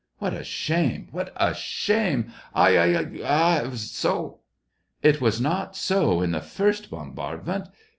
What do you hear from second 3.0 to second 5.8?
hi! It was not